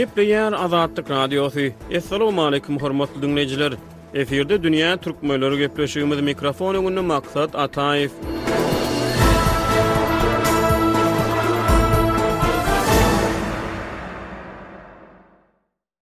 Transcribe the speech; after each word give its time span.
Gepleyen 0.00 0.52
Azadlık 0.52 1.10
Radyosu. 1.10 1.60
Assalamu 1.96 2.42
alaykum 2.44 2.78
hormatly 2.78 3.22
dinleyijiler. 3.22 3.72
Eferde 4.14 4.54
dünýä 4.64 4.90
türkmenleri 5.04 5.56
gepleşýümiz 5.64 6.20
mikrofon 6.28 6.74
öňünde 6.80 7.00
maksat 7.10 7.50
Ataýew. 7.54 8.10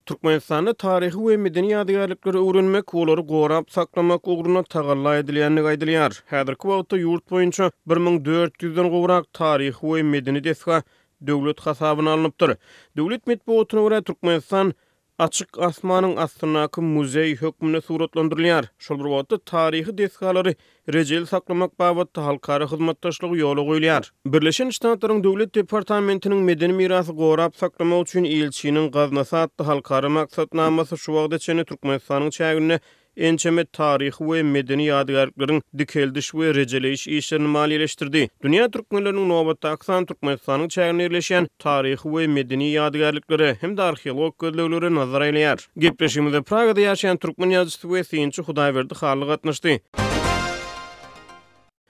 Türkmenistan'ın 0.06 0.74
tarihi 0.74 1.27
ve 1.28 1.37
medeni 1.37 1.77
adiyarlıkları 1.78 2.46
öğrenmek, 2.51 2.95
onları 2.95 3.27
korap, 3.27 3.70
saklamak 3.70 4.28
uğruna 4.28 4.62
tagalla 4.62 5.16
edilenini 5.19 5.60
gaydiliyar. 5.60 6.23
Hedir 6.27 6.55
kvalıta 6.55 6.96
yurt 6.96 7.30
boyunca 7.30 7.70
1400'den 7.88 8.91
korak 8.91 9.33
tarihi 9.33 9.87
ve 9.95 10.02
medeni 10.02 10.45
deska 10.45 10.83
döwlet 11.27 11.60
hasabyna 11.60 12.12
alnypdyr. 12.12 12.56
Döwlet 12.96 13.27
medpoatyna 13.27 13.80
görä 13.80 14.02
Türkmenistan 14.02 14.72
açyk 15.18 15.58
asmanyň 15.58 16.14
astynaky 16.24 16.80
muzey 16.80 17.34
hökmüne 17.36 17.80
suratlandyrylýar. 17.80 18.64
Şol 18.84 18.98
bir 18.98 19.08
wagtda 19.14 19.38
taryhy 19.38 19.98
desgalary 19.98 20.54
rejeli 20.94 21.27
saklamak 21.27 21.78
babatda 21.78 22.24
halkara 22.27 22.66
hyzmatdaşlygy 22.66 23.36
ýoly 23.42 23.62
goýulýar. 23.70 24.04
Birleşen 24.27 24.70
Ştatlaryň 24.77 25.24
döwlet 25.24 25.54
departamentiniň 25.58 26.44
medeni 26.50 26.72
mirasy 26.80 27.12
gorap 27.12 27.56
saklamak 27.56 28.06
üçin 28.08 28.24
ilçiniň 28.24 28.91
gaznasy 28.91 29.36
atly 29.36 29.64
halkara 29.64 30.08
maksatnamasy 30.08 30.94
şu 30.96 31.10
wagtda 31.16 31.38
Çene 31.38 31.62
Türkmenistanyň 31.64 32.30
çägine 32.38 32.80
...ençeme 33.18 33.64
tarix 33.64 34.18
we 34.20 34.42
medeni 34.45 34.84
ýadgarlyklaryň 34.86 35.58
dikeldiş 35.80 36.27
we 36.38 36.52
rejeleýiş 36.58 37.06
işlerini 37.18 37.50
maliýeleşdirdi. 37.56 38.22
Dünya 38.44 38.66
türkmenleriniň 38.70 39.27
nobat 39.33 39.64
aksan 39.72 40.06
türkmenistanyň 40.12 40.69
çägini 40.77 41.08
ýerleşen 41.08 41.48
tarix 41.64 42.02
we 42.14 42.27
medeni 42.36 42.70
ýadgarlyklary 42.77 43.50
hem 43.64 43.77
de 43.77 43.83
arheolog 43.88 44.34
gödlegleri 44.44 44.94
nazara 45.00 45.30
alýar. 45.34 45.58
Gepleşigimizde 45.86 46.42
Pragada 46.42 46.80
ýaşaýan 46.86 47.19
türkmen 47.27 47.56
ýazgysy 47.58 47.91
we 47.92 48.05
sinçi 48.12 48.42
Hudaýberdi 48.52 48.94
xalyga 49.02 49.36
tanıştyrdy. 49.42 50.08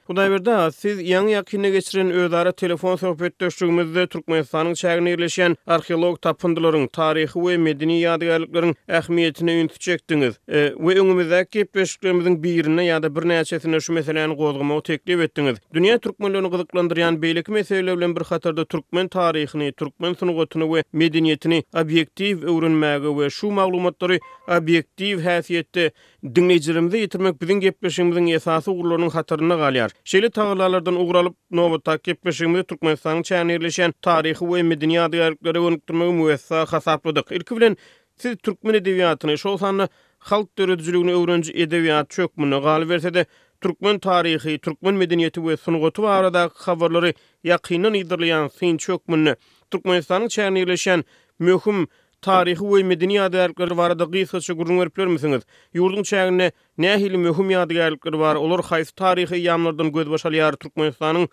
Hudaý 0.08 0.30
berdi, 0.32 0.52
siz 0.72 1.00
ýany 1.04 1.34
ýakyny 1.34 1.68
geçiren 1.74 2.10
özara 2.16 2.52
telefon 2.56 2.94
söhbetdeşligimizde 2.96 4.06
Türkmenistanyň 4.14 4.74
çägine 4.80 5.10
ýerleşen 5.12 5.56
arheolog 5.74 6.14
tapyndylaryň 6.24 6.86
taryhy 6.96 7.34
we 7.36 7.56
medeni 7.64 7.98
ýadygarlyklaryň 8.04 8.72
ähmiýetini 9.00 9.58
üntüp 9.64 9.80
çekdiňiz. 9.80 10.38
E, 10.48 10.62
we 10.86 10.94
öňümizdäki 11.02 11.64
peşgelerimiziň 11.74 12.38
birine 12.42 12.86
ýa-da 12.88 13.10
bir 13.16 13.28
näçesine 13.34 13.80
şu 13.80 13.92
meseleni 13.92 14.34
gozgamak 14.36 14.84
teklip 14.88 15.20
etdiňiz. 15.26 15.56
Dünya 15.74 15.98
türkmenlerini 15.98 16.50
gyzyklandyryan 16.54 17.14
beýlik 17.20 17.50
meseleler 17.52 17.96
bilen 17.96 18.16
bir 18.16 18.24
hatarda 18.32 18.64
türkmen 18.64 19.08
taryhyny, 19.08 19.72
türkmen 19.72 20.14
sunugatyny 20.14 20.66
we 20.72 20.84
medeniýetini 21.04 21.60
obýektiw 21.82 22.46
öwrenmäge 22.54 23.12
we 23.20 23.28
şu 23.30 23.50
maglumatlary 23.50 24.18
obýektiw 24.48 25.20
häsiýetde 25.28 25.90
Dünni 26.26 26.52
yitirmek 26.56 26.92
ýetirmek 26.98 27.36
bu 27.40 27.46
gün 27.48 27.60
gepleşigimizň 27.62 28.28
esasy 28.36 28.70
ugurlarynyň 28.72 29.10
hataryna 29.16 29.54
galýar. 29.60 29.90
Şäli 30.12 30.30
taýgalardan 30.38 30.96
ougralyp, 31.02 31.34
näme 31.58 31.78
takipleşigimiz 31.88 32.64
tarihi 32.72 33.22
çäni 33.28 33.54
ýerleşen 33.58 33.92
taryhy 34.08 34.44
we 34.52 34.60
medeniýet 34.70 35.12
derejelerini 35.12 35.66
unutmagy 35.68 37.40
bilen 37.60 37.76
siz 38.24 38.36
Türkmen 38.36 39.36
şol 39.36 39.56
sanly 39.58 39.86
halk 40.18 40.58
döredijiligini 40.58 41.12
öwrenji 41.12 41.52
edip 41.52 41.86
ýa-da 41.86 42.06
çökmüne 42.08 42.58
galyp 42.58 42.90
ýetedi. 42.96 43.24
Türkmen 43.60 43.98
taryhy, 43.98 44.58
türkmen 44.58 44.94
medeniýeti 44.98 45.34
we 45.38 45.56
sungaty 45.56 46.02
barada 46.02 46.48
habarlary 46.54 47.12
ýa-kinyň 47.44 47.96
idrilen 48.02 48.48
finç 48.48 48.86
türkmenni 48.86 49.34
Türkmenistanyň 49.70 50.28
çäni 50.34 51.02
möhüm 51.38 51.86
Tarihi 52.26 52.64
we 52.72 52.78
medeni 52.86 53.14
ýadygärlikleri 53.16 53.76
barada 53.78 54.06
gysgaça 54.12 54.54
gurun 54.60 54.78
berip 54.82 54.96
bermisiňiz? 55.00 55.44
Ýurduň 55.78 56.06
çägine 56.08 56.48
nähili 56.84 57.14
möhüm 57.24 57.52
ýadygärlikler 57.54 58.16
bar? 58.22 58.34
Olar 58.46 58.62
haýsy 58.70 58.90
tarihi 59.00 59.38
ýamlardan 59.44 59.92
göz 59.96 60.10
başalýar 60.14 60.58
Türkmenistanyň 60.64 61.28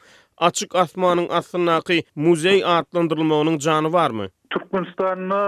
açyk 0.50 0.76
asmanyň 0.84 1.32
astynaky 1.40 1.98
muzey 2.26 2.62
artlandyrylmagynyň 2.74 3.58
jany 3.68 3.92
barmy? 3.98 4.28
Türkmenistanyň 4.58 5.34
e, 5.40 5.42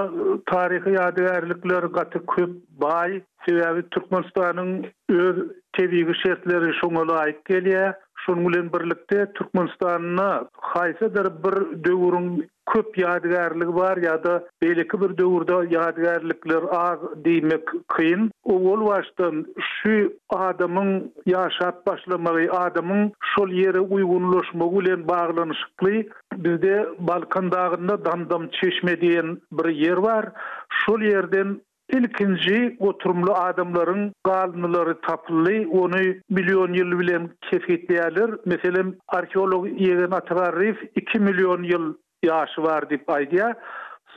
tarihi 0.53 0.95
ýadygärlikleri 0.95 1.91
gaty 1.99 2.23
köp, 2.35 2.57
baý, 2.85 3.21
sebäbi 3.45 3.85
Türkmenistanyň 3.97 4.73
öz 5.19 5.45
täbigi 5.77 6.17
şertleri 6.23 6.73
şoňla 6.81 7.21
aýdyp 7.27 7.47
gelýär. 7.55 7.95
Şoňulen 8.25 8.73
birlikde 8.73 9.27
Türkmenistanyň 9.41 10.25
haýsy 10.73 11.13
bir 11.19 11.35
döwürüň 11.85 12.31
köp 12.71 12.89
yadigarlygy 13.01 13.71
bar 13.75 13.99
ýa-da 14.05 14.31
beýleki 14.63 14.97
bir 15.03 15.11
döwürde 15.19 15.57
ýadygärlikler 15.73 16.65
ag 16.79 17.03
diýmek 17.27 17.71
kyn. 17.95 18.25
Ol 18.55 18.83
wagtdan 18.87 19.37
şu 19.73 19.93
adamyň 20.47 20.89
ýaşap 21.33 21.79
başlamagy, 21.89 22.49
adamyň 22.65 23.05
şol 23.33 23.53
ýere 23.61 23.83
uýgunlaşmagy 23.97 24.81
bilen 24.81 25.07
baglanyşykly 25.11 25.97
bizde 26.47 26.75
Balkan 27.11 27.51
dağında 27.51 27.97
damdam 28.05 28.49
çeşme 28.59 29.01
diyen 29.01 29.37
bir 29.51 29.69
yer 29.85 29.97
var. 29.97 30.25
Şol 30.83 31.01
yerden 31.01 31.61
ilkinci 31.93 32.75
oturumlu 32.79 33.33
adamların 33.33 34.11
galınları 34.23 35.01
tapılı 35.01 35.55
onu 35.71 36.01
milyon 36.29 36.73
yıl 36.73 36.99
bilen 36.99 37.29
kefetleyelir. 37.41 38.29
Meselem, 38.45 38.95
arkeolog 39.07 39.67
Ýeňe 39.67 40.15
Atararif 40.15 40.77
2 40.95 41.19
milyon 41.19 41.63
yıl 41.63 41.93
yaşı 42.23 42.61
var 42.63 42.89
dip 42.89 43.03
aýdýa. 43.09 43.53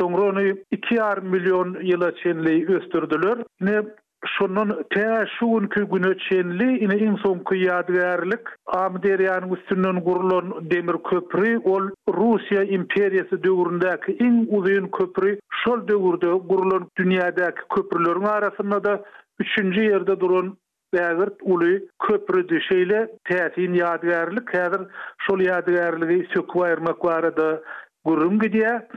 Soňra 0.00 0.22
onu 0.30 0.40
2,5 0.42 1.20
million 1.32 1.68
ýyla 1.74 2.14
çenli 2.22 2.74
ösdürdiler. 2.76 3.38
Ne 3.60 3.82
şunun 4.26 4.82
täze 4.94 5.26
şu 5.38 5.46
günkü 5.46 5.84
güne 5.90 6.14
çenli 6.18 6.78
ine 6.84 6.96
in 6.98 7.16
soňky 7.24 7.54
ýadgarlyk 7.66 8.44
Amderiýanyň 8.66 9.56
üstünden 9.58 10.00
gurulan 10.04 10.70
demir 10.70 10.96
köprü 11.10 11.58
ol 11.72 11.84
Russiýa 12.10 12.62
imperiýasy 12.78 13.36
döwründäki 13.44 14.12
iň 14.26 14.46
uzun 14.58 14.86
köprü. 14.98 15.38
Şol 15.64 15.88
döwürde 15.88 16.32
gurulan 16.52 16.86
dünýädäki 16.98 17.62
köprüleriň 17.74 18.26
arasynda 18.32 18.84
da 18.84 19.02
3-nji 19.40 19.80
ýerde 19.90 20.20
duran 20.20 20.56
Bäzirt 20.94 21.38
uly 21.42 21.88
köprü 22.02 22.40
düşeýle 22.48 23.06
täsin 23.30 23.74
ýadgärlik, 23.80 24.48
Häzir 24.54 24.82
şol 25.26 25.38
ýadgärligi 25.40 26.26
söküp 26.34 26.56
aýrmak 26.64 27.04
barada 27.04 27.60
gurrum 28.06 28.38
gidiye 28.40 28.88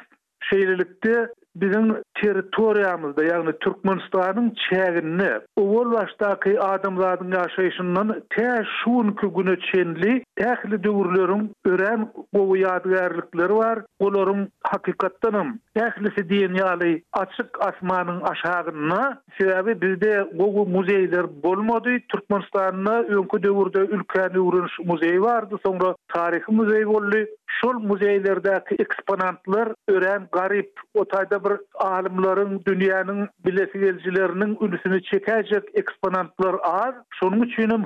şeylilikte 0.50 1.28
bizim 1.56 1.96
teritoriyamızda 2.22 3.24
yani 3.24 3.50
Türkmenistan'ın 3.59 4.56
çeğinini 4.69 5.30
oğul 5.56 5.91
baştaki 5.94 6.59
adamların 6.59 7.31
yaşayışından 7.31 8.22
te 8.30 8.50
şun 8.84 9.12
kügünü 9.12 9.59
çenli 9.62 10.24
tehli 10.36 10.84
dövürlerin 10.84 11.52
ören 11.66 12.12
kovu 12.36 12.58
yadgarlıkları 12.58 13.56
var 13.56 13.80
kolorun 14.00 14.50
hakikattanım 14.64 15.59
Tehlisi 15.75 16.29
diyen 16.29 16.53
yali 16.53 17.03
açık 17.13 17.47
asmanın 17.61 18.22
aşağına 18.22 19.22
sebebi 19.39 19.81
bizde 19.81 20.28
gogu 20.35 20.66
muzeyler 20.66 21.44
bolmady. 21.44 21.97
Türkmenistan'na 22.09 23.00
önkü 23.00 23.44
döwürde 23.44 23.79
ülkeni 23.79 24.39
urunş 24.39 24.72
muzeýi 24.79 25.22
vardı. 25.22 25.56
Sonra 25.66 25.95
tarihi 26.13 26.51
muzeyi 26.51 26.85
bollu. 26.85 27.25
Şol 27.61 27.73
muzeylerdeki 27.73 28.75
eksponantlar 28.79 29.69
ören 29.88 30.28
garip. 30.31 30.72
Otayda 30.94 31.44
bir 31.44 31.51
alimların 31.75 32.61
dünyanın 32.67 33.29
bilesi 33.45 33.79
gelicilerinin 33.79 34.57
ünlüsünü 34.61 35.03
çekecek 35.03 35.63
eksponantlar 35.73 36.55
az. 36.63 36.95
Şonun 37.19 37.41
üçünüm 37.41 37.84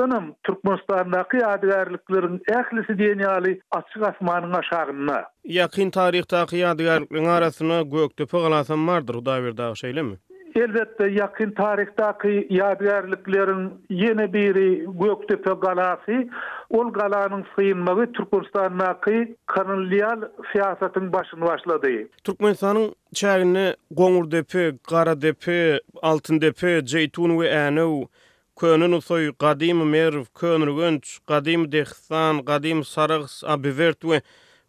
hem 0.00 0.34
Türkmenistan'daki 0.42 1.46
adigarlıkların 1.46 2.40
ehlisi 2.48 2.92
diýen 2.92 3.22
yali 3.22 3.60
açık 3.70 4.02
asmanın 4.02 4.52
aşağına. 4.52 5.24
Yakın 5.44 5.90
tarihtaki 5.90 6.66
adigarlık 6.66 7.13
köpekliň 7.14 7.26
arasyna 7.28 7.82
göktöpe 7.82 8.38
galasam 8.38 8.86
bardyr, 8.86 9.14
Hudaý 9.14 9.42
bir 9.44 9.56
dag 9.56 9.74
şeýlemi? 9.76 10.16
Elbette 10.56 11.08
yakın 11.10 11.50
tarihtaki 11.50 12.46
yadigarlıkların 12.50 13.72
yeni 13.90 14.32
biri 14.32 14.86
Göktepe 15.00 15.50
galası, 15.62 16.28
ol 16.70 16.92
galanın 16.92 17.44
sıyınmağı 17.54 18.12
Türkmenistan'daki 18.12 19.36
kanunliyal 19.46 20.22
siyasetin 20.52 21.12
başını 21.12 21.40
başladı. 21.40 21.86
Türkmenistan'ın 22.24 22.94
çayını 23.14 23.76
Gongur 23.90 24.30
depi, 24.30 24.78
Gara 24.90 25.20
depi, 25.22 25.78
Altın 26.02 26.40
depi, 26.40 26.80
Ceytun 26.86 27.40
ve 27.40 27.48
Enev, 27.48 28.02
Könün 28.60 28.92
usoy, 28.92 29.32
Qadim 29.32 29.90
Merv, 29.90 30.22
Könür 30.34 30.72
Gönç, 30.76 31.18
Qadim 31.28 31.72
Dehsan, 31.72 32.44
Qadim 32.44 32.84
Sarıqs, 32.84 33.44
Abivert 33.44 34.04
ve 34.04 34.22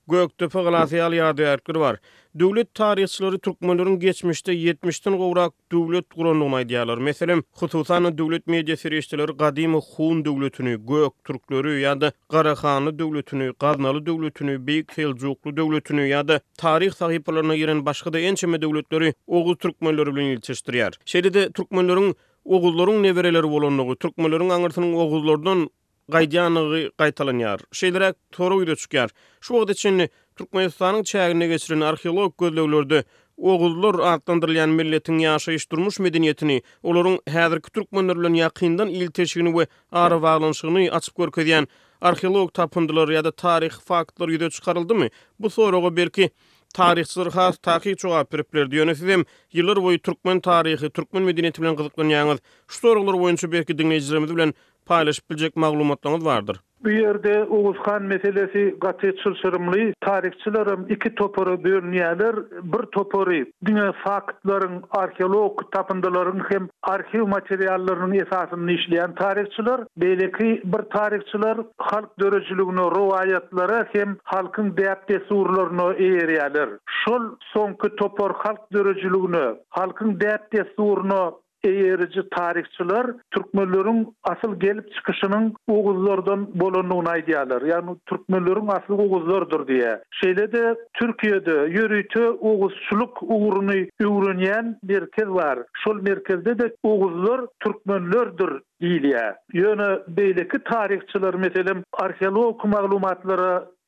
Göktepe 0.07 0.63
galası 0.63 0.95
yal 0.95 1.13
yadigarlıkları 1.13 1.79
var. 1.79 1.97
Döwlet 2.39 2.73
taryhçylary 2.73 3.37
türkmenlärin 3.39 3.99
geçmişde 3.99 4.53
70-den 4.57 5.15
gowrak 5.19 5.53
döwlet 5.71 6.09
guranyny 6.15 6.47
aýdýarlar. 6.57 6.99
Meselem, 7.05 7.43
Hutuwtany 7.59 8.09
döwlet 8.17 8.47
media 8.55 8.75
serişdileri 8.81 9.31
gadymy 9.43 9.77
Hun 9.93 10.19
döwletini, 10.25 10.73
Göök 10.89 11.13
türkleri 11.29 11.71
ýa-da 11.85 12.09
Garahany 12.35 12.91
döwletini, 12.99 13.47
Garnaly 13.59 14.01
döwletini, 14.05 14.57
Beýik 14.67 14.93
Seljuklu 14.97 15.55
döwletini 15.61 16.01
ýa-da 16.09 16.39
taryh 16.65 16.91
sahypalaryna 16.99 17.55
giren 17.61 17.85
başga 17.85 18.13
da 18.13 18.19
ençeme 18.19 18.61
döwletleri 18.65 19.13
Oguz 19.27 19.57
türkmenleri 19.63 20.15
bilen 20.15 20.33
ýetişdirýär. 20.35 20.91
Şeýle-de 21.13 21.45
türkmenlärin 21.61 22.13
ogullaryň 22.45 22.99
nebereleri 23.07 23.47
bolanlygy, 23.55 23.95
türkmenlärin 24.07 24.49
aňyrsynyň 24.59 24.95
ogullardan 25.05 25.69
gaýdanygy 26.13 26.89
gaýtalanýar. 26.99 27.63
Şeýlere 27.73 28.13
toru 28.35 28.61
ýere 28.61 28.77
düşýär. 28.77 29.09
Şu 29.41 29.53
wagt 29.57 29.71
üçin 29.71 30.07
Türkmenistanyň 30.37 31.03
çägine 31.07 31.47
geçirilen 31.47 31.81
arheolog 31.81 32.33
gözlegilerde 32.41 33.03
Oğuzlar 33.37 33.95
adlandyrylan 34.13 34.69
milletin 34.69 35.19
ýaşaýyş 35.19 35.67
durmuş 35.71 35.99
medeniýetini, 36.05 36.61
olaryň 36.87 37.17
häzirki 37.35 37.71
türkmenler 37.75 38.17
bilen 38.19 38.35
ýakyndan 38.39 38.87
ýyl 38.95 39.11
teşigini 39.11 39.51
we 39.51 39.65
ary 39.91 40.21
baglanyşygyny 40.23 40.87
açyp 40.91 41.15
görkezýän 41.19 41.67
arheolog 42.01 42.53
tapyndylar 42.53 43.09
ýa-da 43.11 43.31
taryh 43.31 43.75
faktlar 43.85 44.27
ýa-da 44.29 44.49
çykarıldymy? 44.49 45.09
Bu 45.39 45.49
soraga 45.49 45.95
belki 45.95 46.29
Tarihçiler 46.75 47.25
has 47.31 47.57
taqi 47.57 47.95
çoğa 47.95 48.23
pirpler 48.23 48.65
diýenesem, 48.67 49.23
ýyllar 49.55 49.79
boyu 49.83 49.99
türkmen 50.03 50.41
taryhy, 50.43 50.89
türkmen 50.89 51.23
medeniýeti 51.23 51.61
bilen 51.63 51.75
gyzyklanýanyz. 51.79 52.39
Şu 52.67 52.79
soraglar 52.83 53.15
boýunça 53.15 53.47
belki 53.51 53.73
dinleýijilerimiz 53.73 54.33
bilen 54.35 54.53
paylaşıp 54.85 55.29
bilecek 55.29 55.55
maglumatlarınız 55.55 56.25
vardır. 56.25 56.57
Bu 56.83 56.89
yerde 56.89 57.43
Oğuz 57.43 57.77
Khan 57.83 58.03
meselesi 58.03 58.75
gati 58.81 59.15
çılçırımlı. 59.23 59.93
Tarihçilerim 60.01 60.85
iki 60.89 61.15
toporu 61.15 61.63
bölünyeler. 61.63 62.35
Bir 62.63 62.85
topori 62.91 63.51
dünya 63.65 63.91
faktların, 63.91 64.83
arkeolog 64.89 65.71
tapındaların 65.71 66.39
hem 66.49 66.67
arkeo 66.83 67.27
materiallarının 67.27 68.13
esasını 68.15 68.71
işleyen 68.71 69.15
tarihçiler. 69.15 69.81
Beyleki 69.97 70.61
bir 70.65 70.89
tarihçiler 70.93 71.57
halk 71.77 72.19
dörücülüğünü, 72.19 72.85
ruvayatları 72.95 73.87
hem 73.93 74.17
halkın 74.23 74.77
deyaptesi 74.77 75.33
uğurlarını 75.33 75.93
eğriyeler. 75.95 76.69
Şol 77.05 77.21
sonki 77.53 77.95
topor 77.97 78.31
halk 78.33 78.71
dörücülüğünü, 78.73 79.55
halkın 79.69 80.19
deyaptesi 80.19 80.69
uğurlarını 80.77 81.31
eriçi 81.69 82.21
tarihçiler 82.31 83.05
Türkmenlörün 83.31 84.15
asıl 84.23 84.59
gelip 84.59 84.93
çıkışının 84.95 85.53
Oğuzlardan 85.67 86.47
bolonuğyny 86.59 87.05
aýdýarlar. 87.15 87.67
Ya'ni 87.69 87.95
Türkmenlörün 88.05 88.67
aslı 88.67 88.95
Oğuzlardyr 88.95 89.59
diýä. 89.69 90.01
Şeýlede 90.23 90.75
Türkmenede 90.93 91.51
ýürütü 91.75 92.23
Oğuzçylyk 92.39 93.23
ugryny 93.23 93.81
öwrenen 93.99 94.77
bir 94.83 94.99
merkez 94.99 95.27
bar. 95.29 95.59
Şol 95.83 96.01
merkezde 96.01 96.59
de 96.59 96.75
Oğuzlar 96.83 97.41
Türkmenlerdir 97.59 98.51
diýä. 98.81 99.35
Ýöne 99.53 99.89
beýleki 100.17 100.63
tarihçiler 100.63 101.35
meselem 101.35 101.83
Arşino 101.99 102.41
oku 102.41 102.67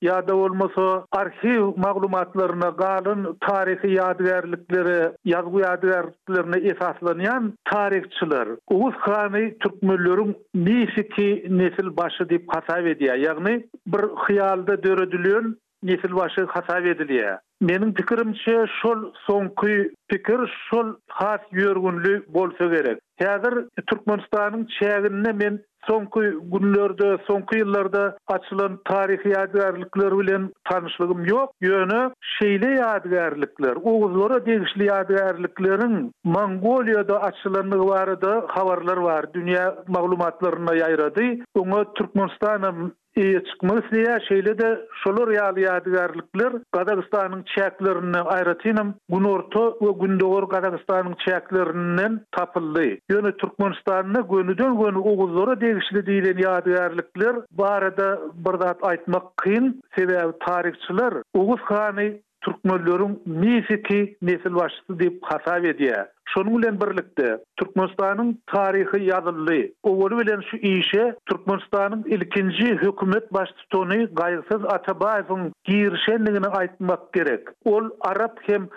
ya 0.05 0.21
da 0.27 0.35
olmasa 0.35 0.85
arxiv 1.19 1.69
maglumatlaryna 1.83 2.69
galyn 2.81 3.23
tarixi 3.45 3.87
yadigarlikleri, 3.93 4.97
yazgu 5.31 5.61
ýadgarlyklaryny 5.63 6.59
esaslanýan 6.73 7.49
tarixçiler. 7.71 8.51
Uwz 8.77 8.95
Xany 9.07 9.47
türkmenleriň 9.65 10.33
nisiki 10.69 11.29
nesil 11.61 11.91
başı 12.01 12.29
dip 12.29 12.43
hasap 12.55 12.85
edýär 12.95 13.17
ýagny 13.25 13.57
bir 13.95 14.01
hyýalda 14.25 14.77
döredilýän 14.87 15.55
nesil 15.91 16.15
başı 16.21 16.45
hasap 16.55 16.85
edilýär 16.95 17.39
meniň 17.67 17.91
pikirimçe 17.97 18.55
şol 18.81 18.99
soňky 19.25 19.77
pikir 20.13 20.39
şol 20.69 20.93
has 21.21 21.41
ýörgünlik 21.61 22.27
bolsa 22.37 22.65
gerek 22.75 22.97
häzir 23.23 23.53
türkmenistanyň 23.87 24.67
çägini 24.79 25.33
men 25.43 25.59
Sonky 25.89 26.21
günlerde, 26.57 27.17
sonky 27.27 27.57
yıllarda 27.59 28.17
açılan 28.27 28.79
tarih 28.85 29.25
yadigarlıklar 29.25 30.17
bilen 30.19 30.53
tanışlıgım 30.71 31.25
yok. 31.25 31.51
Yönü 31.61 32.11
şeyle 32.39 32.67
yadigarlıklar, 32.71 33.75
Oğuzlara 33.83 34.45
değişli 34.45 34.85
yadigarlıkların 34.85 36.11
Mongolia'da 36.23 37.21
açılanlığı 37.23 37.79
var 37.87 38.21
da 38.21 38.45
havarlar 38.47 38.97
var. 38.97 39.33
Dünya 39.33 39.75
mağlumatlarına 39.87 40.75
yayradı. 40.75 41.21
Onu 41.55 41.93
Türkmenistan'a 41.93 42.71
iyi 43.17 43.35
e, 43.35 43.43
çıkmış 43.43 43.91
diye 43.91 44.19
şeyle 44.27 44.57
de 44.59 44.79
şolur 45.03 45.31
yağlı 45.31 45.59
yadigarlıklar 45.59 46.53
Kazakistan'ın 46.71 47.43
çiçeklerini 47.43 48.17
ayratinim 48.17 48.93
gün 49.09 49.23
orta 49.23 49.65
ve 49.67 49.73
gündogor 50.01 50.19
doğur 50.27 50.49
Kazakistan'ın 50.49 51.13
çiçeklerinin 51.19 52.21
tapıldı. 52.31 52.83
Yönü 53.09 53.37
Türkmenistan'ı 53.37 54.27
gönüden 54.31 54.79
gönü 54.81 54.97
oğulları 54.97 55.61
değişli 55.61 56.05
değilen 56.05 56.37
yadigarlıklar 56.37 57.35
barada, 57.51 57.77
arada 58.07 58.21
burada 58.35 58.75
aytmak 58.81 59.37
kıyın 59.37 59.81
sebebi 59.97 60.33
tarihçiler 60.47 61.13
Oğuz 61.33 61.61
Khan'ı 61.61 62.13
Türkmenlörüň 62.47 63.15
mesiki 63.25 64.15
nesil 64.27 64.53
başçysy 64.59 64.93
diýip 65.01 65.17
hasap 65.29 65.65
edýär. 65.71 66.05
Şonuň 66.33 66.51
bilen 66.57 66.75
birlikde 66.81 67.27
Türkmenistanyň 67.59 68.29
taryhy 68.53 68.99
ýazyldy. 69.07 69.57
Owol 69.91 70.11
bilen 70.19 70.41
şu 70.49 70.57
ýeşe 70.71 71.03
Türkmenistanyň 71.31 72.05
ilkinji 72.17 72.69
hökümet 72.83 73.33
başçysy 73.33 73.67
Tony 73.69 73.99
Gayrsız 74.19 74.63
Atabaýewiň 74.77 75.51
girişendigini 75.63 76.49
aýtmak 76.61 77.03
gerek. 77.13 77.43
Ol 77.65 77.89
Arap 78.11 78.39
hem 78.45 78.69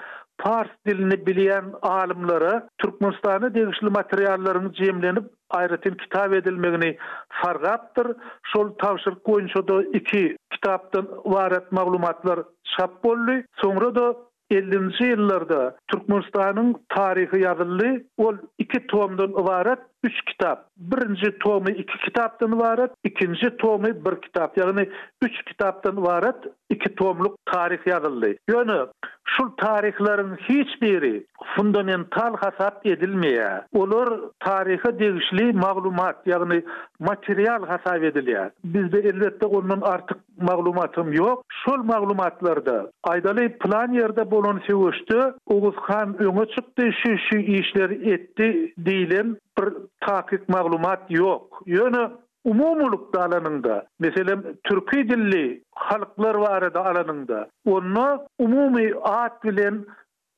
Fars 0.45 0.69
dilini 0.87 1.27
bilen 1.27 1.65
alimlara 1.83 2.69
Türkmenistan'a 2.79 3.55
degişli 3.55 3.89
materiallarını 3.91 4.73
cemlenip 4.73 5.25
ayrıtın 5.51 5.95
kitap 5.95 6.33
edilmegini 6.33 6.97
fargaptır. 7.29 8.17
Şol 8.53 8.71
tavşır 8.79 9.15
koyunşo 9.15 9.81
iki 9.95 10.37
kitaptan 10.53 11.07
varat 11.25 11.73
maglumatlar 11.73 12.41
çap 12.79 13.05
bollu. 13.05 13.43
Sonra 13.57 13.95
da 13.95 14.17
50-nji 14.51 15.05
ýyllarda 15.15 15.61
Türkmenistanyň 15.91 16.73
taryhy 16.97 17.39
ýazyldy. 17.41 17.91
Ol 18.19 18.37
iki 18.59 18.81
tomdan 18.87 19.31
ibaret 19.43 19.81
üç 20.05 20.21
kitap. 20.27 20.67
Birinci 20.77 21.39
tomu 21.39 21.71
iki 21.71 21.99
kitaptan 22.05 22.61
varat, 22.61 22.91
ikinci 23.05 23.57
tomu 23.57 23.85
bir 23.87 24.21
kitap. 24.23 24.59
Yani 24.59 24.89
üç 25.23 25.43
kitaptan 25.43 26.03
varat, 26.03 26.47
iki 26.71 26.95
tomluk 26.95 27.37
tarih 27.47 27.87
yazıldı. 27.87 28.29
yönü 28.49 28.87
şu 29.25 29.57
tarihlerin 29.57 30.35
hiçbiri 30.37 31.27
fundamental 31.57 32.37
hasap 32.37 32.87
edilmeye, 32.87 33.49
olur 33.73 34.31
tarihi 34.41 34.99
değişli 34.99 35.53
maglumat, 35.53 36.17
yani 36.27 36.63
materyal 36.99 37.67
hasap 37.67 38.03
ediliyor. 38.05 38.51
Bizde 38.65 38.99
elbette 38.99 39.47
onun 39.47 39.81
artık 39.81 40.19
maglumatım 40.41 41.13
yok. 41.13 41.43
Şu 41.65 41.71
maglumatlarda 41.77 42.91
aydalı 43.05 43.59
plan 43.59 43.93
yerde 43.93 44.31
bulun 44.31 44.63
sevişti, 44.67 45.19
Oğuzhan 45.47 46.17
öne 46.23 46.47
çıktı, 46.47 46.91
şu, 47.03 47.19
şu 47.33 47.39
işleri 47.39 48.11
etti 48.13 48.73
değilim. 48.79 49.37
bir 49.63 49.73
taqiq 50.07 50.45
maglumat 50.49 51.01
yok. 51.11 51.63
Yöne 51.67 52.11
umumuluk 52.45 53.15
da 53.15 53.23
alanında, 53.25 53.87
mesela 53.99 54.37
türkü 54.65 55.09
dilli 55.09 55.63
halklar 55.75 56.35
var 56.35 56.75
da 56.75 56.85
alanında, 56.87 57.49
onna 57.67 58.21
umumi 58.39 58.93
aad 59.03 59.43
bilen 59.45 59.85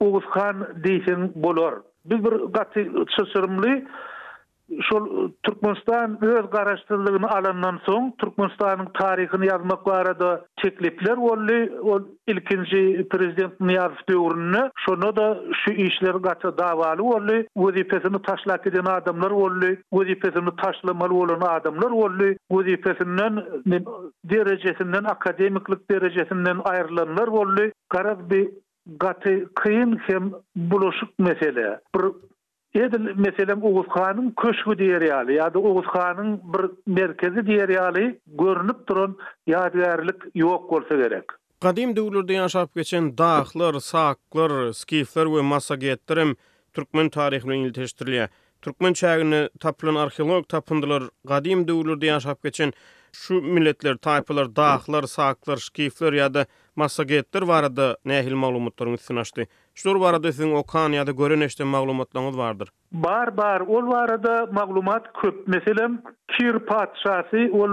Oğuzhan 0.01 0.69
deysin 0.85 1.33
bolor. 1.35 1.73
Biz 2.05 2.25
bir 2.25 2.31
gati 2.33 2.91
sosurumli 3.09 3.85
şol 4.83 5.31
Türkmenistan 5.43 6.25
öz 6.25 6.51
garaşdyrlygyny 6.51 7.27
alandan 7.37 7.79
soň 7.87 8.13
Türkmenistanyň 8.23 8.89
taryhyny 8.99 9.47
ýazmak 9.49 9.85
barada 9.87 10.31
teklipler 10.63 11.17
boldy. 11.21 11.59
Ol 11.81 12.03
ilkinji 12.27 13.07
prezident 13.11 13.61
Niyazov 13.61 14.07
döwründe 14.09 14.71
şonu 14.87 15.17
da 15.17 15.39
şu 15.65 15.71
işleri 15.73 16.19
gaça 16.29 16.59
dawaly 16.59 16.99
boldy. 16.99 17.39
Wezipesini 17.57 18.23
taşlat 18.23 18.67
eden 18.67 18.85
adamlar 18.85 19.31
boldy. 19.31 19.75
Wezipesini 19.93 20.57
taşlamaly 20.57 21.11
bolan 21.11 21.41
adamlar 21.41 21.93
boldy. 21.93 22.37
Wezipesinden 22.51 23.45
derejesinden 24.25 25.05
akademiklik 25.05 25.91
derejesinden 25.91 26.59
ayrılanlar 26.65 27.33
boldy. 27.33 27.67
Garaz 27.91 28.31
bir 28.31 28.49
gaty 29.01 29.35
kıyın 29.55 29.97
hem 29.97 30.33
buluşuk 30.57 31.11
mesele. 31.19 31.81
Edil 32.75 32.99
meselem 33.15 33.63
Oğuz 33.63 33.87
Khan'ın 33.89 34.31
köşkü 34.43 34.79
diyeri 34.79 35.09
yali, 35.09 35.35
yada 35.35 35.59
Oğuz 35.59 35.87
Khan'ın 35.87 36.41
bir 36.57 36.67
merkezi 36.87 37.47
diyeri 37.47 37.73
yali 37.73 38.21
görünüp 38.27 38.89
durun 38.89 39.19
yadilerlik 39.47 40.17
yok 40.35 40.73
olsa 40.73 40.97
gerek. 40.97 41.25
Qadim 41.61 41.97
duulurdu 41.97 42.33
yaşap 42.33 42.75
geçen 42.75 43.19
dağlar, 43.19 43.75
saaklar, 43.81 44.73
skifler 44.73 45.27
ve 45.37 45.41
masa 45.41 45.75
getirim 45.75 46.37
Türkmen 46.73 47.09
tarihini 47.09 47.67
ilteştiriliyye. 47.67 48.29
Türkmen 48.63 48.93
çayini 48.93 49.49
tapilin 49.61 49.95
arkeolog 49.95 50.49
tapindilir, 50.49 51.03
qadim 51.29 51.69
duulurdu 51.69 52.05
yaşap 52.05 52.43
geçen 52.43 52.73
şu 53.13 53.35
milletler, 53.43 53.97
taipilir, 53.97 54.57
dağlar, 54.57 55.03
saqlar, 55.03 55.57
skifler, 55.57 56.13
ya 56.13 56.35
da 56.35 56.47
massagetler 56.77 57.49
barada 57.49 57.97
nähil 58.11 58.35
maglumatlaryň 58.35 58.97
sunaşdy. 58.97 59.47
Şur 59.75 60.01
barada 60.01 60.33
sizin 60.33 60.55
okan 60.55 60.93
ýa-da 60.93 61.11
görenişde 61.11 61.65
maglumatlaryňyz 61.65 62.39
bardyr. 62.39 62.69
Bar 62.93 63.37
bar, 63.37 63.61
ol 63.61 63.91
barada 63.93 64.47
maglumat 64.53 65.13
köp. 65.13 65.49
Meselem 65.49 66.03
Kir 66.29 66.59
patşasy 66.59 67.45
ol 67.61 67.71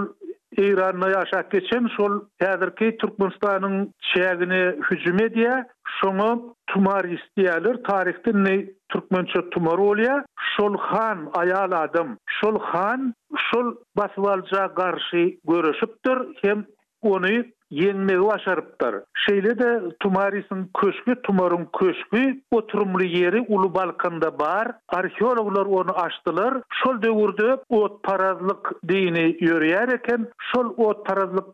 İranna 0.58 1.08
ýaşap 1.10 1.50
geçen 1.52 1.88
şol 1.96 2.12
häzirki 2.40 2.86
Türkmenistanyň 3.00 3.86
çägine 4.14 4.60
hüjüm 4.90 5.16
edýär. 5.16 5.64
Şoňa 6.00 6.30
tumar 6.66 7.04
isteýärler. 7.04 7.82
Tarihde 7.88 8.30
ne 8.44 8.66
türkmençe 8.88 9.40
tumar 9.50 9.78
bolýar. 9.78 10.24
Şol 10.56 10.74
han 10.78 11.18
aýal 11.40 11.72
adam. 11.84 12.18
Şol 12.40 12.58
han 12.60 13.14
şol 13.48 13.74
basbalja 13.96 14.66
garşy 14.76 15.24
görüşipdir. 15.48 16.18
Hem 16.42 16.64
onu 17.02 17.30
yenmegi 17.70 18.24
başarıptar. 18.26 18.94
Şeýle 19.28 19.58
de 19.58 19.96
Tumarisin 20.00 20.70
köşkü, 20.80 21.22
Tumarun 21.22 21.68
köşkü 21.80 22.40
oturumly 22.50 23.18
yeri 23.18 23.40
ulu 23.48 23.74
Balkanda 23.74 24.38
bar. 24.38 24.68
Arkeologlar 24.88 25.66
onu 25.66 25.90
açdylar. 25.90 26.62
Şol 26.84 27.02
döwürde 27.02 27.56
ot 27.68 28.02
parazlyk 28.02 28.62
dini 28.88 29.24
ýörýär 29.44 29.94
eken, 29.94 30.28
şol 30.54 30.66
ot 30.76 31.06
parazlyk 31.06 31.46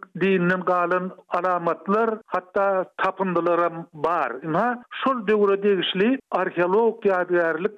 alamatlar, 1.28 2.10
hatta 2.26 2.84
tapyndylaram 2.98 3.86
bar. 3.94 4.32
Ha, 4.52 4.82
şol 5.04 5.26
döwürde 5.26 5.62
degişli 5.68 6.18
arheolog 6.30 7.04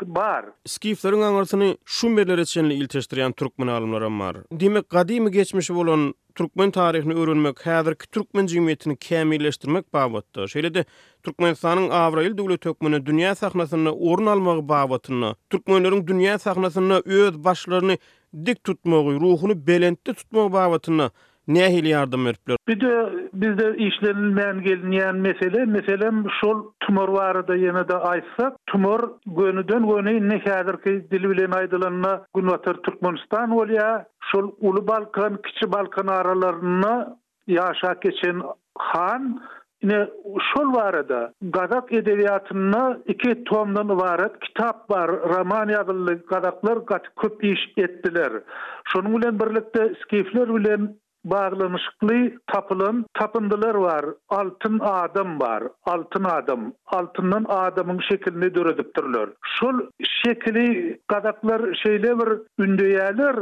bar. 0.06 0.44
Skiflaryň 0.66 1.22
aňyrsyny 1.28 1.76
şumberlere 1.84 2.44
çenli 2.44 2.74
ilteşdirýän 2.74 3.32
türkmen 3.32 3.66
alimlerim 3.66 4.20
bar. 4.20 4.36
Demek 4.52 4.88
kadymy 4.90 5.30
geçmişi 5.30 5.74
bolan 5.74 6.14
türkmen 6.38 6.70
tarihini 6.74 7.14
öwrenmek, 7.20 7.56
häzirki 7.66 8.06
türkmen 8.14 8.46
jemgyýetini 8.46 8.94
kämilleşdirmek 8.96 9.86
babatda. 9.92 10.44
Şeýle 10.52 10.70
de 10.74 10.84
Türkmenistanyň 11.22 11.88
Avrail 12.00 12.36
döwlet 12.38 12.64
hökmüne 12.68 12.96
dünýä 13.08 13.32
sahnasyna 13.40 13.92
orun 14.10 14.26
almagy 14.34 14.60
babatyny, 14.68 15.32
türkmenleriň 15.54 16.00
dünýä 16.12 16.38
sahnasyna 16.44 16.96
öz 17.18 17.34
başlaryny 17.48 17.98
dik 18.46 18.62
tutmagy, 18.70 19.18
ruhuny 19.24 19.56
belentde 19.66 20.12
tutmagy 20.20 20.52
babatyny 20.54 21.10
nähil 21.48 21.84
yardım 21.84 22.26
etpler. 22.26 22.56
Bir 22.68 22.80
de 22.80 23.12
bizde 23.34 23.76
işlenilmeyen 23.76 24.62
gelinyen 24.62 25.16
mesele, 25.16 25.64
meselem 25.64 26.24
şol 26.40 26.64
tumor 26.80 27.08
varı 27.08 27.48
da 27.48 27.54
yine 27.56 27.88
de 27.88 27.96
aysa, 27.96 28.56
tumor 28.66 29.10
gönüden 29.26 29.88
gönü 29.88 30.28
ne 30.28 30.42
kadar 30.44 30.82
ki 30.82 31.06
dili 31.10 31.30
bilen 31.30 31.50
aydılanına 31.50 32.22
gün 32.36 32.46
atır 32.48 32.74
Türkmenistan 32.74 33.50
ol 33.50 33.68
ya, 33.68 34.06
şol 34.32 34.52
Ulu 34.60 34.88
Balkan, 34.88 35.36
Kiçi 35.42 35.72
Balkan 35.72 36.06
aralarına 36.06 37.16
yaşa 37.46 37.94
geçen 38.00 38.42
han, 38.78 39.40
Yine 39.82 40.08
şol 40.38 40.72
varada 40.72 41.32
Gazak 41.42 41.92
edebiyatında 41.92 42.98
iki 43.06 43.44
tomdan 43.44 43.88
varat 43.88 44.40
kitap 44.40 44.90
var. 44.90 45.08
Roman 45.10 45.68
yazılı 45.68 46.14
Gazaklar 46.14 46.76
gat 46.76 47.04
köp 47.20 47.44
iş 47.44 47.60
ettiler. 47.76 48.32
Şonun 48.84 49.16
bilen 49.20 49.38
birlikte 49.40 49.92
skifler 50.04 50.54
bilen 50.54 50.94
bağlanışıklı 51.24 52.30
tapılan 52.46 53.04
tapındılar 53.14 53.74
var. 53.74 54.04
Altın 54.28 54.78
adam 54.82 55.40
var. 55.40 55.62
Altın 55.84 56.24
adam. 56.24 56.72
Altından 56.86 57.44
adamın 57.48 58.00
şeklini 58.08 58.54
dörödüp 58.54 58.96
durlar. 58.96 59.30
Şul 59.60 59.80
şekli 60.24 60.98
kadaklar 61.06 61.74
şeyle 61.74 62.18
bir 62.18 62.38
ündüyeler. 62.64 63.36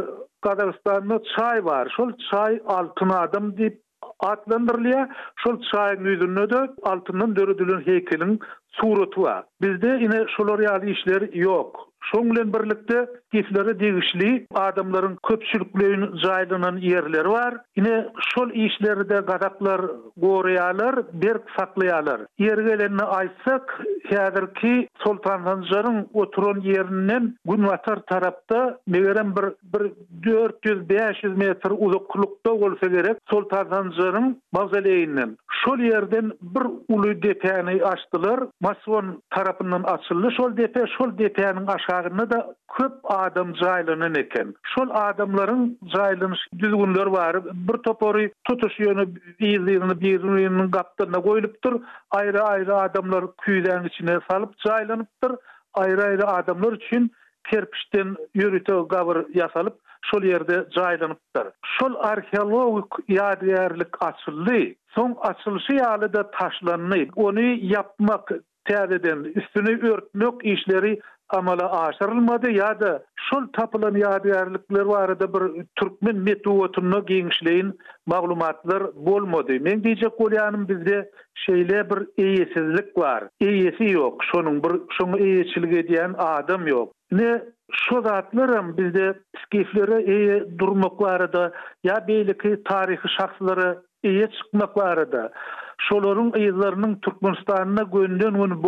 çay 1.37 1.64
var. 1.64 1.92
Şul 1.97 2.12
çay 2.30 2.61
altın 2.66 3.09
adam 3.09 3.56
dip 3.56 3.83
atlandırlıya 4.21 5.09
şol 5.37 5.61
çayın 5.73 6.04
yüzünü 6.04 6.50
de 6.50 6.71
altından 6.83 7.37
dörüdülün 7.37 7.87
heykelin 7.87 8.38
suratı 8.73 9.23
var. 9.23 9.45
Bizde 9.62 9.99
yine 10.02 10.26
şolor 10.37 10.59
yali 10.61 10.90
işler 10.90 11.33
yok. 11.35 11.87
Şoň 12.11 12.31
bilen 12.31 12.53
birlikde 12.55 13.07
gitlere 13.33 13.75
degişli 13.81 14.31
adamların 14.55 15.19
köpçülükleýin 15.29 16.05
jaýlanan 16.25 16.77
ýerleri 16.91 17.31
bar. 17.37 17.55
Ine 17.81 17.95
şol 18.31 18.51
işlerde 18.67 19.17
gadaklar 19.31 19.81
goraýalar, 20.25 20.95
berk 21.25 21.45
saklaýalar. 21.57 22.21
Ýergelerini 22.39 23.07
aýtsak, 23.19 23.65
häzirki 24.11 24.75
Sultan 25.05 25.41
Hanjaryň 25.49 25.99
oturun 26.23 26.61
ýerinden 26.61 27.33
gunvatar 27.45 27.99
tarapta, 28.11 28.39
tarapda 28.51 28.79
megeren 28.87 29.35
bir, 29.37 29.87
400-500 30.23 31.37
metr 31.43 31.71
uzaklykda 31.87 32.51
bolsa 32.63 32.87
gerek 32.97 33.17
Sultan 33.31 33.67
Hanjaryň 33.77 34.29
mazaleýinden. 34.57 35.31
Şol 35.65 35.79
ýerden 35.91 36.31
bir 36.55 36.65
ulu 36.95 37.13
depäni 37.29 37.77
açdylar. 37.85 38.41
masvon 38.61 39.23
tarapından 39.35 39.83
açyldy 39.83 40.29
şol 40.37 40.57
depä, 40.57 40.85
şol 40.99 41.09
depäniň 41.19 41.67
aşağı 41.77 41.96
da 42.05 42.47
köp 42.79 42.93
adam 43.05 43.55
jaylını 43.57 44.15
netim. 44.15 44.55
Şol 44.75 44.88
adamların 44.91 45.79
jaylını 45.97 46.35
düzgünlər 46.59 47.12
var. 47.12 47.37
Bir 47.55 47.79
topor 47.79 48.21
tutuş 48.49 48.81
yeny, 48.81 49.07
yeny 49.41 50.71
gapda 50.71 51.05
qoýulupdyr. 51.29 51.75
Aýry-aýry 52.11 52.73
adamlar 52.73 53.25
küýler 53.45 53.87
içine 53.87 54.19
salyp 54.31 54.49
jaylanypdyr. 54.67 55.33
Aýry-aýry 55.75 56.25
adamlar 56.25 56.73
üçin 56.73 57.12
terpişden 57.50 58.17
üritö 58.35 58.81
gavr 58.88 59.23
ýasalyp 59.38 59.75
şol 60.11 60.23
ýerde 60.23 60.57
jaylanypdyr. 60.75 61.47
Şol 61.79 61.95
arkeologik 62.00 62.93
ýa-değerlik 63.09 64.00
açylly. 64.03 64.75
Soň 64.97 65.15
açylşy 65.21 65.76
ýaly 65.81 66.12
da 66.12 66.31
taşlanmyb. 66.31 67.11
Onu 67.17 67.41
yapmak 67.76 68.31
täreden 68.67 69.19
üstünü 69.25 69.91
örtmek 69.91 70.35
işleri 70.45 71.00
amala 71.35 71.80
aşarılmadı 71.87 72.50
ya 72.50 72.80
da 72.80 73.02
şol 73.16 73.47
tapılan 73.52 73.95
yadiyarlıklar 73.95 74.80
var 74.83 75.21
da 75.21 75.35
bir 75.35 75.64
Türkmen 75.76 76.16
metuotunu 76.16 77.06
genişleyin 77.06 77.78
maglumatlar 78.06 78.83
bolmadı. 78.95 79.61
Men 79.61 79.85
diyecek 79.85 80.16
Kulyanım 80.16 80.68
bizde 80.68 81.11
şeyle 81.35 81.90
bir 81.90 82.06
eyyesizlik 82.25 82.97
var. 82.99 83.25
eyyesi 83.40 83.85
yok. 83.85 84.23
Şonun 84.35 84.62
bir 84.62 84.71
şun 84.99 85.18
eyesilik 85.18 85.76
edeyen 85.76 86.14
adam 86.18 86.66
yok. 86.66 86.92
Ne 87.12 87.42
şu 87.73 88.02
zatlarım 88.02 88.76
bizde 88.76 89.14
skifleri 89.45 90.11
eyi 90.11 90.59
durmak 90.59 91.00
var 91.02 91.33
da 91.33 91.52
ya 91.85 92.04
beyliki 92.09 92.62
tarihi 92.64 93.09
şahsları 93.18 93.78
eyi 94.04 94.28
çıkmak 94.42 94.76
var 94.76 95.12
da. 95.12 95.33
Şolorun 95.78 96.33
eyi 96.35 97.00
Türkmenistanına 97.02 97.83
gönlün 97.83 98.62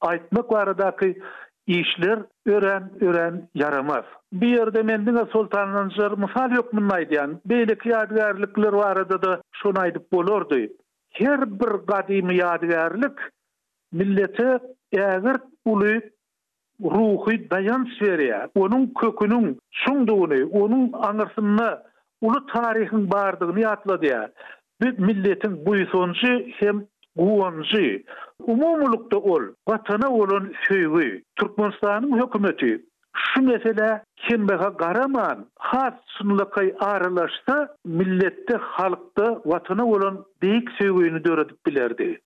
aýtmak 0.00 0.50
baradaky 0.50 1.14
işler 1.66 2.18
ören 2.46 2.90
ören 3.00 3.48
yaramaz. 3.54 4.04
Bir 4.32 4.56
ýerde 4.58 4.82
mendiňe 4.82 5.24
sultanyň 5.32 5.88
zör 5.98 6.12
mysal 6.24 6.50
ýok 6.56 6.72
bunlaydy, 6.72 7.14
yani. 7.14 7.34
beýle 7.46 7.74
kiýadgärlikler 7.82 8.72
barada 8.76 9.22
da 9.22 9.40
şonu 9.62 9.80
aýdyp 9.84 10.04
bolardy. 10.12 10.68
Her 11.10 11.40
bir 11.60 11.72
gadymy 11.92 12.36
ýadgärlik 12.38 13.16
millete 13.92 14.48
ägir 14.92 15.36
uly 15.64 15.94
ruhy 16.82 17.50
dayan 17.50 17.82
serýär. 18.00 18.48
Onuň 18.54 18.86
kökünin 19.00 19.58
şundugyny, 19.82 20.40
onuň 20.62 20.90
anyrsyny, 21.08 21.70
uly 22.20 22.40
taryhyň 22.54 23.10
bardygyny 23.10 23.64
ýatla 23.64 23.96
diýär. 24.04 24.28
Bir 24.80 24.98
milletin 24.98 25.54
buýsonçy 25.66 26.52
hem 26.60 26.86
guwanji 27.18 27.86
umumulukda 28.52 29.18
ol 29.34 29.44
vatana 29.70 30.08
bolan 30.16 30.44
söýgü 30.64 31.06
Türkmenistanyň 31.42 32.12
hökümeti 32.22 32.72
şu 33.26 33.42
mesele 33.50 33.88
kim 34.26 34.46
garaman 34.82 35.46
hat 35.58 35.98
sunlakay 36.06 36.72
aralaşsa 36.80 37.74
milletde 37.84 38.56
halkda 38.56 39.26
watana 39.50 39.84
bolan 39.92 40.24
beýik 40.42 40.68
söýgüni 40.80 41.24
döredip 41.30 41.58
bilerdi 41.66 42.20